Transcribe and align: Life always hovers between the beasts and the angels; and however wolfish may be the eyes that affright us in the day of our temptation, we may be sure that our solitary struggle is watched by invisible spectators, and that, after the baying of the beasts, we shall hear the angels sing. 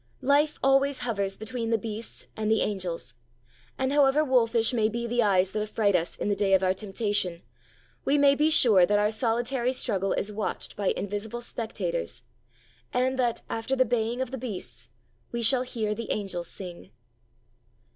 Life 0.23 0.57
always 0.63 0.97
hovers 1.01 1.37
between 1.37 1.69
the 1.69 1.77
beasts 1.77 2.25
and 2.35 2.49
the 2.49 2.61
angels; 2.63 3.13
and 3.77 3.93
however 3.93 4.25
wolfish 4.25 4.73
may 4.73 4.89
be 4.89 5.05
the 5.05 5.21
eyes 5.21 5.51
that 5.51 5.61
affright 5.61 5.95
us 5.95 6.17
in 6.17 6.27
the 6.27 6.35
day 6.35 6.55
of 6.55 6.63
our 6.63 6.73
temptation, 6.73 7.43
we 8.03 8.17
may 8.17 8.33
be 8.33 8.49
sure 8.49 8.83
that 8.83 8.97
our 8.97 9.11
solitary 9.11 9.71
struggle 9.73 10.13
is 10.13 10.31
watched 10.31 10.75
by 10.75 10.87
invisible 10.97 11.39
spectators, 11.39 12.23
and 12.91 13.19
that, 13.19 13.43
after 13.47 13.75
the 13.75 13.85
baying 13.85 14.21
of 14.21 14.31
the 14.31 14.39
beasts, 14.39 14.89
we 15.31 15.43
shall 15.43 15.61
hear 15.61 15.93
the 15.93 16.09
angels 16.09 16.47
sing. 16.49 16.89